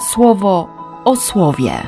[0.00, 0.68] słowo
[1.04, 1.82] o słowie.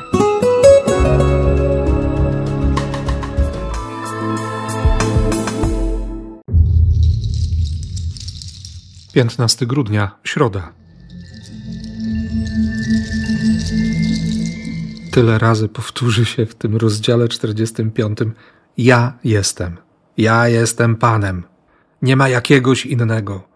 [9.13, 10.73] 15 grudnia, środa.
[15.11, 18.17] Tyle razy powtórzy się w tym rozdziale 45.
[18.77, 19.77] Ja jestem.
[20.17, 21.43] Ja jestem Panem.
[22.01, 23.47] Nie ma jakiegoś innego.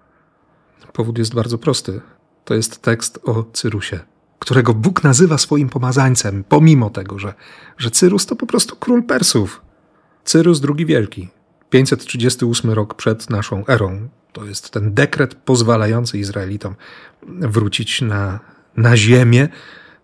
[0.94, 2.02] Powód jest bardzo prosty.
[2.46, 4.00] To jest tekst o Cyrusie,
[4.40, 7.34] którego Bóg nazywa swoim pomazańcem, pomimo tego, że,
[7.78, 9.62] że Cyrus to po prostu król Persów.
[10.24, 11.30] Cyrus II Wielki,
[11.70, 14.10] 538 rok przed naszą erą.
[14.34, 16.76] To jest ten dekret pozwalający Izraelitom
[17.24, 18.40] wrócić na,
[18.78, 19.48] na ziemię,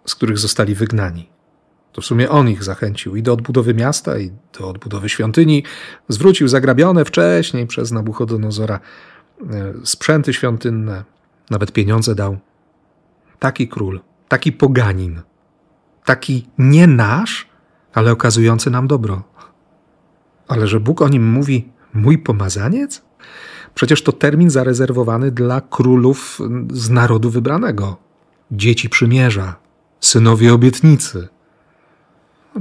[0.05, 1.29] z których zostali wygnani.
[1.91, 5.63] To w sumie on ich zachęcił i do odbudowy miasta, i do odbudowy świątyni.
[6.07, 8.79] Zwrócił zagrabione wcześniej przez Nabuchodonozora
[9.49, 11.03] e, sprzęty świątynne,
[11.49, 12.37] nawet pieniądze dał.
[13.39, 15.21] Taki król, taki poganin,
[16.05, 17.49] taki nie nasz,
[17.93, 19.23] ale okazujący nam dobro.
[20.47, 23.01] Ale że Bóg o nim mówi, mój pomazaniec?
[23.75, 26.39] Przecież to termin zarezerwowany dla królów
[26.73, 27.97] z narodu wybranego,
[28.51, 29.55] dzieci przymierza,
[29.99, 31.27] synowie obietnicy.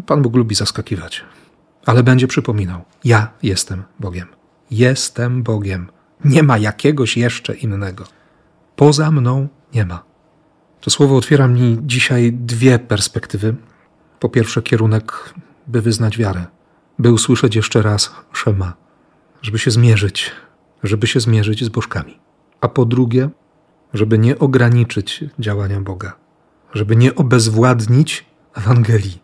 [0.06, 1.24] Pan Bóg lubi zaskakiwać,
[1.86, 4.28] ale będzie przypominał: Ja jestem Bogiem.
[4.70, 5.86] Jestem Bogiem.
[6.24, 8.04] Nie ma jakiegoś jeszcze innego.
[8.76, 10.09] Poza mną nie ma.
[10.80, 13.56] To słowo otwiera mi dzisiaj dwie perspektywy.
[14.20, 15.34] Po pierwsze, kierunek,
[15.66, 16.46] by wyznać wiarę,
[16.98, 18.72] by usłyszeć jeszcze raz Szema,
[19.42, 20.30] żeby się zmierzyć,
[20.82, 22.18] żeby się zmierzyć z bożkami.
[22.60, 23.28] A po drugie,
[23.94, 26.16] żeby nie ograniczyć działania Boga,
[26.74, 29.22] żeby nie obezwładnić Ewangelii,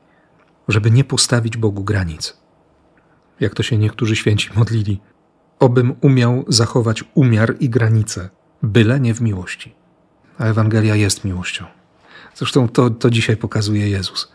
[0.69, 2.37] żeby nie postawić Bogu granic.
[3.41, 5.01] Jak to się niektórzy święci modlili,
[5.59, 8.31] obym umiał zachować umiar i granice,
[8.63, 9.75] byle nie w miłości.
[10.39, 11.65] A Ewangelia jest miłością.
[12.35, 14.33] Zresztą to, to dzisiaj pokazuje Jezus.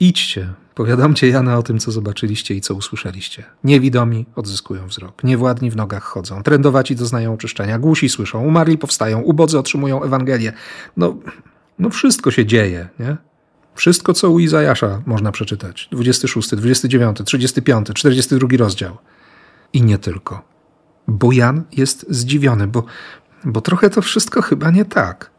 [0.00, 3.44] Idźcie, powiadamcie Jana o tym, co zobaczyliście i co usłyszeliście.
[3.64, 9.58] Niewidomi odzyskują wzrok, niewładni w nogach chodzą, trędowaci doznają oczyszczenia, głusi słyszą, umarli powstają, ubodzy
[9.58, 10.52] otrzymują Ewangelię.
[10.96, 11.16] No,
[11.78, 13.16] no wszystko się dzieje, nie?
[13.74, 15.88] Wszystko, co u Izajasza można przeczytać.
[15.92, 18.96] 26, 29, 35, 42 rozdział.
[19.72, 20.42] I nie tylko.
[21.08, 22.84] Bo Jan jest zdziwiony, bo,
[23.44, 25.30] bo trochę to wszystko chyba nie tak.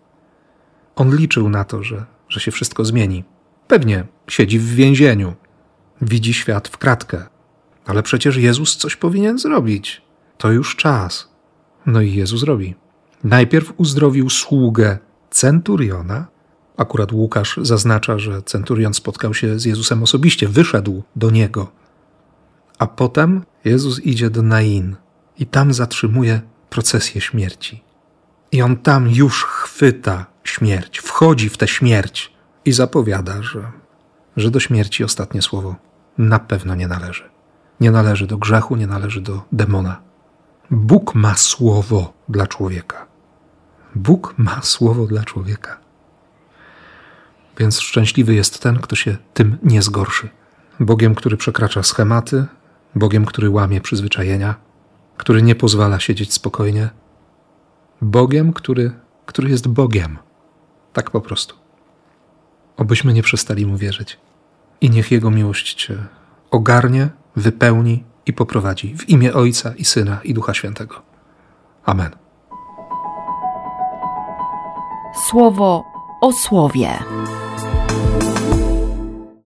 [0.97, 3.23] On liczył na to, że, że się wszystko zmieni.
[3.67, 5.33] Pewnie siedzi w więzieniu,
[6.01, 7.25] widzi świat w kratkę.
[7.85, 10.01] Ale przecież Jezus coś powinien zrobić.
[10.37, 11.29] To już czas.
[11.85, 12.75] No i Jezus robi.
[13.23, 14.97] Najpierw uzdrowił sługę
[15.29, 16.27] centuriona,
[16.77, 21.71] Akurat Łukasz zaznacza, że centurion spotkał się z Jezusem osobiście, wyszedł do niego.
[22.79, 24.95] A potem Jezus idzie do Nain
[25.39, 27.83] i tam zatrzymuje procesję śmierci.
[28.51, 30.25] I on tam już chwyta
[30.57, 32.33] śmierć, wchodzi w tę śmierć
[32.65, 33.71] i zapowiada, że,
[34.37, 35.75] że do śmierci ostatnie słowo
[36.17, 37.23] na pewno nie należy.
[37.79, 40.01] Nie należy do grzechu, nie należy do demona.
[40.71, 43.07] Bóg ma słowo dla człowieka.
[43.95, 45.77] Bóg ma słowo dla człowieka.
[47.59, 50.29] Więc szczęśliwy jest ten, kto się tym nie zgorszy.
[50.79, 52.45] Bogiem, który przekracza schematy,
[52.95, 54.55] Bogiem, który łamie przyzwyczajenia,
[55.17, 56.89] który nie pozwala siedzieć spokojnie,
[58.01, 58.91] Bogiem, który,
[59.25, 60.17] który jest Bogiem.
[60.97, 61.55] Tak po prostu.
[62.77, 64.17] Obyśmy nie przestali mu wierzyć.
[64.81, 65.97] I niech Jego miłość Cię
[66.51, 71.01] ogarnie, wypełni i poprowadzi w imię Ojca i Syna i Ducha Świętego.
[71.85, 72.11] Amen.
[75.29, 75.83] Słowo
[76.21, 76.89] o słowie.